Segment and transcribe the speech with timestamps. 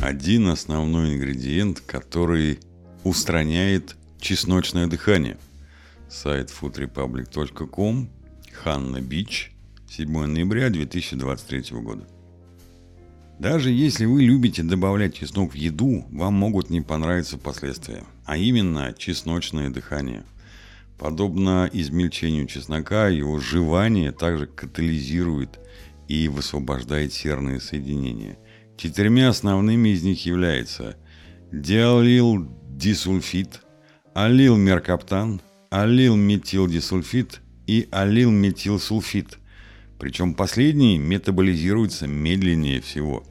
[0.00, 2.60] один основной ингредиент, который
[3.04, 5.38] устраняет чесночное дыхание.
[6.08, 8.08] Сайт foodrepublic.com,
[8.52, 9.52] Ханна Бич,
[9.90, 12.06] 7 ноября 2023 года.
[13.38, 18.94] Даже если вы любите добавлять чеснок в еду, вам могут не понравиться последствия, а именно
[18.96, 20.24] чесночное дыхание.
[20.96, 25.58] Подобно измельчению чеснока, его жевание также катализирует
[26.08, 28.38] и высвобождает серные соединения.
[28.78, 30.96] Четырьмя основными из них являются
[31.52, 33.60] диалил дисульфид,
[34.14, 39.38] алил меркаптан, алил метилдисульфид и алил метилсульфид–
[39.98, 43.24] причем последний метаболизируется медленнее всего.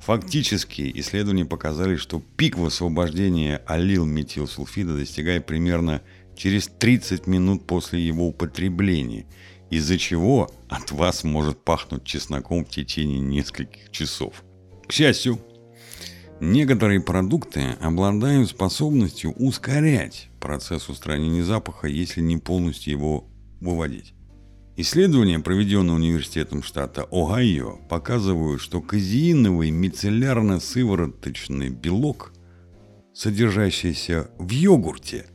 [0.00, 6.00] Фактически исследования показали, что пик высвобождения алил-метилсульфида достигает примерно
[6.36, 9.26] через 30 минут после его употребления,
[9.68, 14.42] из-за чего от вас может пахнуть чесноком в течение нескольких часов.
[14.90, 15.38] К счастью,
[16.40, 23.28] некоторые продукты обладают способностью ускорять процесс устранения запаха, если не полностью его
[23.60, 24.14] выводить.
[24.76, 32.32] Исследования, проведенные университетом штата Огайо, показывают, что казеиновый мицеллярно-сывороточный белок,
[33.14, 35.26] содержащийся в йогурте,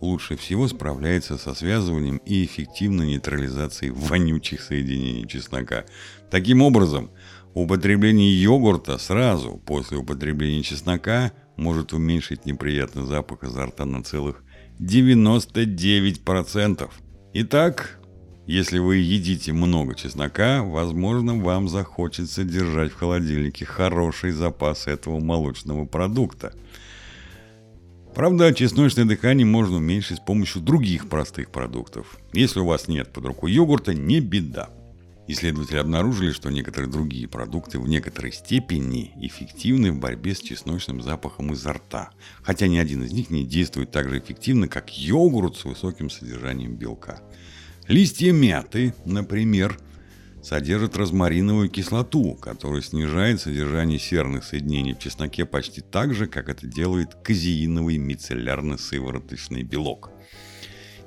[0.00, 5.84] лучше всего справляется со связыванием и эффективной нейтрализацией вонючих соединений чеснока.
[6.28, 7.12] Таким образом,
[7.54, 14.42] употребление йогурта сразу после употребления чеснока может уменьшить неприятный запах изо рта на целых
[14.80, 16.90] 99%.
[17.34, 18.00] Итак,
[18.46, 25.84] если вы едите много чеснока, возможно, вам захочется держать в холодильнике хороший запас этого молочного
[25.84, 26.52] продукта.
[28.14, 32.18] Правда, чесночное дыхание можно уменьшить с помощью других простых продуктов.
[32.32, 34.70] Если у вас нет под рукой йогурта, не беда.
[35.32, 41.52] Исследователи обнаружили, что некоторые другие продукты в некоторой степени эффективны в борьбе с чесночным запахом
[41.52, 42.10] изо рта,
[42.42, 46.74] хотя ни один из них не действует так же эффективно, как йогурт с высоким содержанием
[46.74, 47.22] белка.
[47.86, 49.78] Листья мяты, например,
[50.42, 56.66] содержат розмариновую кислоту, которая снижает содержание серных соединений в чесноке почти так же, как это
[56.66, 60.10] делает казеиновый мицеллярно-сывороточный белок.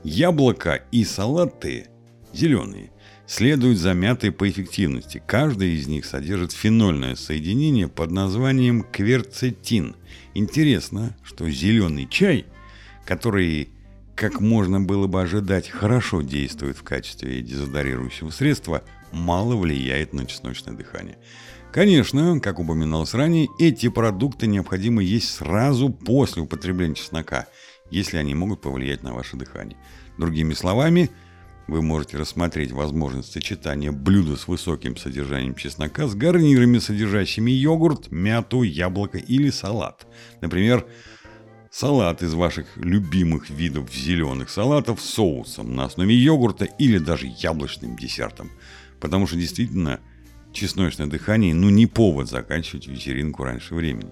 [0.05, 1.87] Яблоко и салаты
[2.33, 2.91] зеленые
[3.25, 5.21] следуют за мятой по эффективности.
[5.25, 9.95] Каждый из них содержит фенольное соединение под названием кверцетин.
[10.33, 12.45] Интересно, что зеленый чай,
[13.05, 13.69] который
[14.15, 20.75] как можно было бы ожидать, хорошо действует в качестве дезодорирующего средства, мало влияет на чесночное
[20.75, 21.17] дыхание.
[21.71, 27.47] Конечно, как упоминалось ранее, эти продукты необходимо есть сразу после употребления чеснока,
[27.89, 29.77] если они могут повлиять на ваше дыхание.
[30.19, 31.09] Другими словами,
[31.67, 38.63] вы можете рассмотреть возможность сочетания блюда с высоким содержанием чеснока с гарнирами, содержащими йогурт, мяту,
[38.63, 40.05] яблоко или салат.
[40.41, 40.85] Например,
[41.71, 47.95] салат из ваших любимых видов зеленых салатов с соусом на основе йогурта или даже яблочным
[47.95, 48.51] десертом.
[48.99, 49.99] Потому что действительно
[50.51, 54.11] чесночное дыхание ну не повод заканчивать вечеринку раньше времени.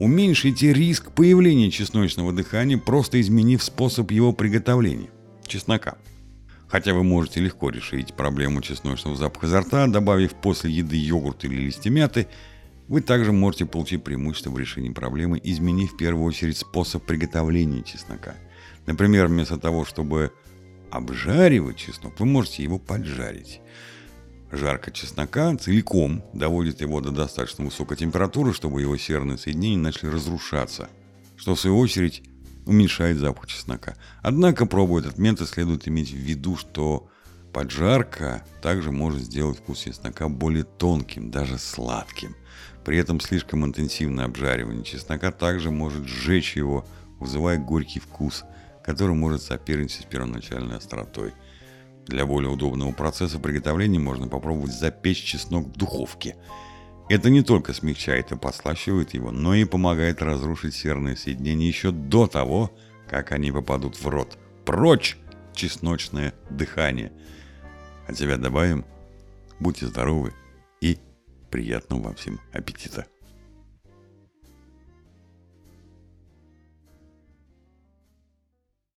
[0.00, 5.10] Уменьшите риск появления чесночного дыхания, просто изменив способ его приготовления–
[5.46, 5.96] чеснока.
[6.68, 11.56] Хотя вы можете легко решить проблему чесночного запаха изо рта, добавив после еды йогурт или
[11.56, 12.26] листья мяты–
[12.88, 18.34] вы также можете получить преимущество в решении проблемы, изменив в первую очередь способ приготовления чеснока.
[18.86, 20.32] Например, вместо того, чтобы
[20.90, 23.60] обжаривать чеснок, вы можете его поджарить.
[24.52, 30.88] Жарка чеснока целиком доводит его до достаточно высокой температуры, чтобы его серные соединения начали разрушаться,
[31.36, 32.22] что в свою очередь
[32.66, 33.96] уменьшает запах чеснока.
[34.22, 37.08] Однако, пробуя этот метод, следует иметь в виду, что
[37.52, 42.34] поджарка также может сделать вкус чеснока более тонким, даже сладким.
[42.84, 46.86] При этом слишком интенсивное обжаривание чеснока также может сжечь его,
[47.18, 48.44] вызывая горький вкус,
[48.84, 51.32] который может соперничать с первоначальной остротой.
[52.06, 56.36] Для более удобного процесса приготовления можно попробовать запечь чеснок в духовке.
[57.08, 62.26] Это не только смягчает и послащивает его, но и помогает разрушить серные соединения еще до
[62.26, 62.72] того,
[63.08, 64.38] как они попадут в рот.
[64.64, 65.16] Прочь
[65.54, 67.12] чесночное дыхание.
[68.08, 68.84] От себя добавим,
[69.60, 70.32] будьте здоровы
[70.80, 70.98] и
[71.54, 73.06] Приятного вам всем аппетита!